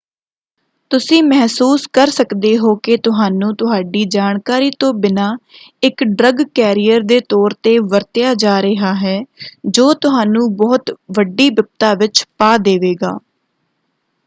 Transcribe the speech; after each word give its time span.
ਤੁਸੀਂ 0.91 1.21
ਮਹਿਸੂਸ 1.23 1.85
ਕਰ 1.87 2.09
ਸਕਦੇ 2.09 2.57
ਹੋ 2.57 2.73
ਕਿ 2.75 2.95
ਤੁਹਾਨੂੰ 2.97 3.53
ਤੁਹਾਡੀ 3.55 4.03
ਜਾਣਕਾਰੀ 4.05 4.71
ਤੋਂ 4.79 4.91
ਬਿਨਾਂ 4.93 5.29
ਇਕ 5.83 6.03
ਡਰੱਗ 6.05 6.41
ਕੈਰੀਅਰ 6.55 7.01
ਦੇ 7.03 7.19
ਤੌਰ 7.29 7.53
‘ਤੇ 7.63 7.77
ਵਰਤਿਆ 7.91 8.33
ਜਾ 8.35 8.61
ਰਿਹਾ 8.61 8.93
ਹੈ 8.95 9.17
ਜੋ 9.69 9.93
ਤੁਹਾਨੂੰ 10.01 10.47
ਬਹੁਤ 10.55 10.91
ਵੱਡੀ 11.17 11.49
ਬਿਪਤਾ 11.51 11.93
ਵਿੱਚ 11.93 12.25
ਪਾ 12.37 12.55
ਦੇਵੇਗਾ। 12.59 13.17